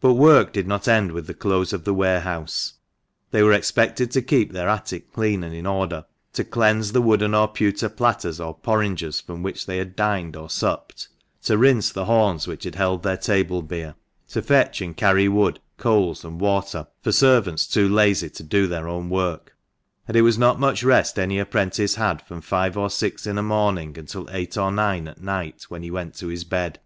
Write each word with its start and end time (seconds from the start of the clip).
But 0.00 0.14
work 0.14 0.52
did 0.52 0.68
not 0.68 0.86
end 0.86 1.10
with 1.10 1.26
the 1.26 1.34
close 1.34 1.72
of 1.72 1.82
the 1.82 1.92
warehouse. 1.92 2.74
They 3.32 3.42
were 3.42 3.52
expected 3.52 4.12
to 4.12 4.22
keep 4.22 4.52
their 4.52 4.68
attic 4.68 5.12
clean 5.12 5.42
and 5.42 5.52
in 5.52 5.66
order, 5.66 6.04
to 6.34 6.44
cleanse 6.44 6.92
the 6.92 7.02
wooden 7.02 7.34
or 7.34 7.48
pewter 7.48 7.88
platters, 7.88 8.38
or 8.38 8.54
porringers, 8.56 9.20
from 9.20 9.42
which 9.42 9.66
they 9.66 9.78
had 9.78 9.96
dined 9.96 10.36
or 10.36 10.48
supped; 10.48 11.08
to 11.42 11.58
rinse 11.58 11.90
the 11.90 12.04
horns 12.04 12.46
which 12.46 12.62
had 12.62 12.76
held 12.76 13.02
their 13.02 13.16
table 13.16 13.60
beer; 13.60 13.96
to 14.28 14.40
fetch 14.40 14.80
and 14.80 14.96
carry 14.96 15.26
wood, 15.26 15.58
coals, 15.78 16.24
and 16.24 16.40
water, 16.40 16.86
for 17.02 17.10
servants 17.10 17.66
too 17.66 17.88
lazy 17.88 18.30
to 18.30 18.44
do 18.44 18.68
their 18.68 18.86
own 18.86 19.08
work; 19.10 19.56
and 20.06 20.16
it 20.16 20.22
was 20.22 20.38
not 20.38 20.60
much 20.60 20.84
rest 20.84 21.18
any 21.18 21.40
apprentice 21.40 21.96
had 21.96 22.22
from 22.22 22.40
five 22.40 22.76
or 22.78 22.88
six 22.88 23.26
in 23.26 23.36
a 23.36 23.42
morning 23.42 23.98
until 23.98 24.28
eight 24.30 24.56
or 24.56 24.70
nine 24.70 25.08
at 25.08 25.20
night, 25.20 25.64
when 25.68 25.82
he 25.82 25.90
went 25.90 26.14
to 26.14 26.28
his 26.28 26.44
bed. 26.44 26.78